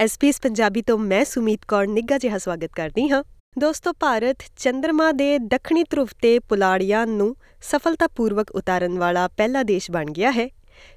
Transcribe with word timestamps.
SBS 0.00 0.40
Punjabi 0.40 0.82
ਤੋਂ 0.82 0.98
ਮੈਂ 0.98 1.24
ਸੁਮੀਤ 1.24 1.60
ਕੌਰ 1.68 1.86
ਨਿੱਘਾ 1.86 2.18
ਜਿਹਾ 2.18 2.38
ਸਵਾਗਤ 2.38 2.70
ਕਰਦੀ 2.76 3.08
ਹਾਂ। 3.10 3.24
ਦੋਸਤੋ, 3.58 3.92
ਭਾਰਤ 4.00 4.36
ਚੰ드ਰਮਾ 4.56 5.12
ਦੇ 5.12 5.38
ਦੱਖਣੀ 5.38 5.84
ਧਰੁਵ 5.90 6.08
ਤੇ 6.22 6.38
ਪੁਲਾੜੀਆਂ 6.38 7.06
ਨੂੰ 7.06 7.36
ਸਫਲਤਾਪੂਰਵਕ 7.62 8.50
ਉਤਾਰਨ 8.50 8.98
ਵਾਲਾ 8.98 9.28
ਪਹਿਲਾ 9.28 9.62
ਦੇਸ਼ 9.62 9.90
ਬਣ 9.90 10.06
ਗਿਆ 10.06 10.30
ਹੈ। 10.30 10.48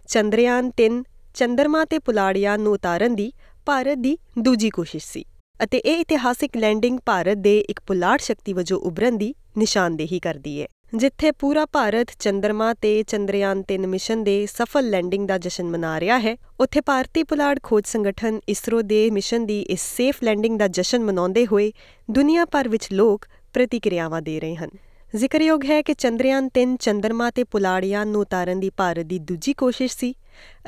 ਚੰਦਰਯਾਨ 0.07 0.71
3 0.77 1.03
ਚੰ드ਰਮਾ 1.33 1.85
ਤੇ 1.85 1.99
ਪੁਲਾੜੀਆਂ 1.99 2.57
ਨੂੰ 2.57 2.73
ਉਤਾਰਨ 2.73 3.15
ਦੀ 3.15 3.33
ਭਾਰਤ 3.65 3.97
ਦੀ 3.97 4.17
ਦੂਜੀ 4.39 4.69
ਕੋਸ਼ਿਸ਼ 4.69 5.05
ਸੀ 5.05 5.25
ਅਤੇ 5.63 5.77
ਇਹ 5.77 5.99
ਇਤਿਹਾਸਿਕ 5.99 6.57
ਲੈਂਡਿੰਗ 6.57 6.99
ਭਾਰਤ 7.05 7.37
ਦੇ 7.37 7.59
ਇੱਕ 7.59 7.79
ਪੁਲਾੜ 7.87 8.19
ਸ਼ਕਤੀ 8.19 8.53
ਵਜੋਂ 8.53 8.79
ਉਭਰਨ 8.79 9.17
ਦੀ 9.17 9.35
ਨਿਸ਼ਾਨਦੇਹੀ 9.57 10.19
ਕਰਦੀ 10.19 10.61
ਹੈ। 10.61 10.67
ਜਿੱਥੇ 10.93 11.31
ਪੂਰਾ 11.31 11.65
ਭਾਰਤ 11.65 12.11
ਚੰ드ਰਮਾ 12.19 12.73
ਤੇ 12.73 13.03
ਚੰਦਰਯਾਨ 13.03 13.63
3 13.71 13.85
ਮਿਸ਼ਨ 13.87 14.23
ਦੇ 14.23 14.45
ਸਫਲ 14.45 14.89
ਲੈਂਡਿੰਗ 14.89 15.27
ਦਾ 15.27 15.37
ਜਸ਼ਨ 15.37 15.65
ਮਨਾ 15.65 15.99
ਰਿਹਾ 15.99 16.19
ਹੈ, 16.19 16.35
ਉੱਥੇ 16.59 16.81
ਭਾਰਤੀ 16.81 17.23
ਪੁਲਾੜ 17.23 17.57
ਖੋਜ 17.63 17.87
ਸੰਗਠਨ 17.87 18.39
ਇਸਰੋ 18.49 18.81
ਦੇ 18.81 19.09
ਮਿਸ਼ਨ 19.11 19.45
ਦੀ 19.45 19.61
ਇਸ 19.61 19.81
ਸੇਫ 19.95 20.23
ਲੈਂਡਿੰਗ 20.23 20.57
ਦਾ 20.59 20.67
ਜਸ਼ਨ 20.67 21.03
ਮਨਾਉਂਦੇ 21.03 21.45
ਹੋਏ 21.45 21.71
ਦੁਨੀਆ 22.11 22.45
ਭਰ 22.45 22.69
ਵਿੱਚ 22.69 22.87
ਲੋਕ 22.93 23.25
ਪ੍ਰਤੀਕਿਰਿਆਵਾਂ 23.53 24.21
ਦੇ 24.21 24.39
ਰਹੇ 24.39 24.55
ਹਨ। 24.55 24.69
ਜ਼ਿਕਰਯੋਗ 25.15 25.65
ਹੈ 25.65 25.81
ਕਿ 25.81 25.93
ਚੰਦਰਯਾਨ 25.93 26.49
3 26.59 26.75
ਚੰਦਰਮਾ 26.79 27.29
ਤੇ 27.31 27.43
ਪੁਲਾੜੀਆਂ 27.43 28.05
ਨੂੰ 28.05 28.21
ਉਤਾਰਨ 28.21 28.59
ਦੀ 28.59 28.69
ਭਾਰਤ 28.69 29.05
ਦੀ 29.05 29.19
ਦੂਜੀ 29.19 29.53
ਕੋਸ਼ਿਸ਼ 29.53 29.97
ਸੀ 29.97 30.13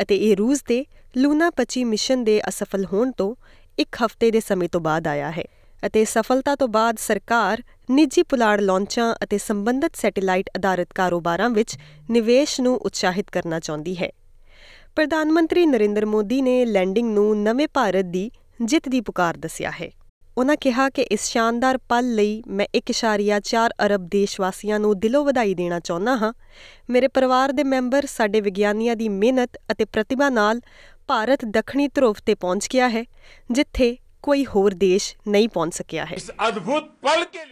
ਅਤੇ 0.01 0.17
ਇਹ 0.17 0.35
ਰੂਸ 0.37 0.63
ਦੇ 0.63 0.85
ਲੂਨਾ 1.17 1.51
25 1.55 1.85
ਮਿਸ਼ਨ 1.85 2.23
ਦੇ 2.23 2.41
ਅਸਫਲ 2.49 2.85
ਹੋਣ 2.85 3.11
ਤੋਂ 3.11 3.35
ਇੱਕ 3.79 3.95
ਹਫ਼ਤੇ 4.05 4.31
ਦੇ 4.31 4.39
ਸਮੇਂ 4.39 4.69
ਤੋਂ 4.69 4.81
ਬਾਅਦ 4.81 5.07
ਆਇਆ 5.07 5.31
ਹੈ। 5.31 5.45
ਅਤੇ 5.85 6.05
ਸਫਲਤਾ 6.05 6.55
ਤੋਂ 6.55 6.67
ਬਾਅਦ 6.67 6.97
ਸਰਕਾਰ 6.97 7.63
ਨਿੱਜੀ 7.91 8.23
ਪੁਲਾੜ 8.23 8.61
ਲਾਂਚਾਂ 8.61 9.15
ਅਤੇ 9.23 9.37
ਸੰਬੰਧਿਤ 9.37 9.95
ਸੈਟੇਲਾਈਟ 9.95 10.49
ਆਧਾਰਿਤ 10.57 10.93
ਕਾਰੋਬਾਰਾਂ 10.93 11.49
ਵਿੱਚ 11.49 11.77
ਨਿਵੇਸ਼ 12.11 12.61
ਨੂੰ 12.61 12.75
ਉਤਸ਼ਾਹਿਤ 12.77 13.29
ਕਰਨਾ 13.31 13.59
ਚਾਹੁੰਦੀ 13.59 13.97
ਹੈ। 13.97 14.09
ਪ੍ਰਧਾਨ 14.95 15.31
ਮੰਤਰੀ 15.31 15.65
ਨਰਿੰਦਰ 15.65 16.05
ਮੋਦੀ 16.05 16.41
ਨੇ 16.41 16.65
ਲੈਂਡਿੰਗ 16.65 17.13
ਨੂੰ 17.13 17.43
ਨਵੇਂ 17.43 17.67
ਭਾਰਤ 17.73 18.05
ਦੀ 18.05 18.31
ਜਿੱਤ 18.61 18.89
ਦੀ 18.89 19.01
ਪੁਕਾਰ 19.01 19.37
ਦੱਸਿਆ 19.37 19.71
ਹੈ। 19.81 19.89
ਉਹਨਾਂ 20.37 20.55
ਕਿਹਾ 20.55 20.89
ਕਿ 20.89 21.01
ਇਸ 21.01 21.23
ਸ਼ਾਨਦਾਰ 21.23 21.77
ਪਲ 21.77 22.15
ਲਈ 22.15 22.43
ਮੈਂ 22.47 22.65
1.4 22.75 23.71
ਅਰਬ 23.85 24.07
ਦੇਸ਼ 24.07 24.39
ਵਾਸੀਆਂ 24.41 24.79
ਨੂੰ 24.79 24.99
ਦਿਲੋਂ 24.99 25.25
ਵਧਾਈ 25.25 25.53
ਦੇਣਾ 25.53 25.79
ਚਾਹੁੰਦਾ 25.79 26.15
ਹਾਂ। 26.17 26.33
ਮੇਰੇ 26.89 27.07
ਪਰਿਵਾਰ 27.07 27.51
ਦੇ 27.51 27.63
ਮੈਂਬਰ 27.63 28.05
ਸਾਡੇ 28.05 28.41
ਵਿਗਿਆਨੀਆਂ 28.41 28.95
ਦੀ 28.95 29.09
ਮਿਹਨਤ 29.09 29.49
ਅਤੇ 29.71 29.85
ਪ੍ਰਤਿਭਾ 29.85 30.29
ਨਾਲ 30.29 30.61
ਭਾਰਤ 31.07 31.45
ਦੱਖਣੀ 31.45 31.87
ਧਰੁਵ 31.87 32.15
ਤੇ 32.25 32.35
ਪਹੁੰਚ 32.35 32.67
ਗਿਆ 32.73 32.89
ਹੈ, 32.89 33.03
ਜਿੱਥੇ 33.51 33.97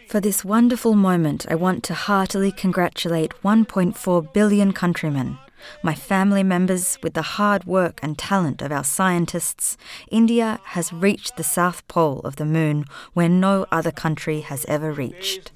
For 0.06 0.20
this 0.20 0.44
wonderful 0.44 0.94
moment, 0.94 1.46
I 1.48 1.54
want 1.54 1.82
to 1.84 1.94
heartily 1.94 2.52
congratulate 2.52 3.32
1.4 3.42 4.32
billion 4.34 4.72
countrymen, 4.72 5.38
my 5.82 5.94
family 5.94 6.42
members, 6.42 6.98
with 7.02 7.14
the 7.14 7.22
hard 7.22 7.64
work 7.64 8.00
and 8.02 8.18
talent 8.18 8.60
of 8.60 8.70
our 8.70 8.84
scientists. 8.84 9.78
India 10.10 10.60
has 10.64 10.92
reached 10.92 11.36
the 11.38 11.42
south 11.42 11.88
pole 11.88 12.20
of 12.20 12.36
the 12.36 12.44
moon 12.44 12.84
where 13.14 13.30
no 13.30 13.64
other 13.72 13.90
country 13.90 14.40
has 14.42 14.66
ever 14.66 14.92
reached. 14.92 15.52